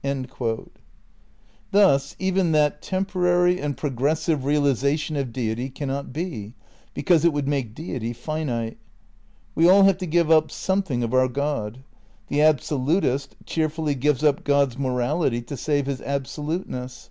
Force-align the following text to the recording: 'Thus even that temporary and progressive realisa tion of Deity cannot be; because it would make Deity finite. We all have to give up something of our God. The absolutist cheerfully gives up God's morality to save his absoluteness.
'Thus 1.72 2.14
even 2.20 2.52
that 2.52 2.80
temporary 2.82 3.60
and 3.60 3.76
progressive 3.76 4.42
realisa 4.42 4.96
tion 4.96 5.16
of 5.16 5.32
Deity 5.32 5.68
cannot 5.70 6.12
be; 6.12 6.54
because 6.94 7.24
it 7.24 7.32
would 7.32 7.48
make 7.48 7.74
Deity 7.74 8.12
finite. 8.12 8.78
We 9.56 9.68
all 9.68 9.82
have 9.82 9.98
to 9.98 10.06
give 10.06 10.30
up 10.30 10.52
something 10.52 11.02
of 11.02 11.12
our 11.14 11.26
God. 11.26 11.82
The 12.28 12.42
absolutist 12.42 13.34
cheerfully 13.44 13.96
gives 13.96 14.22
up 14.22 14.44
God's 14.44 14.78
morality 14.78 15.42
to 15.42 15.56
save 15.56 15.86
his 15.86 16.00
absoluteness. 16.02 17.10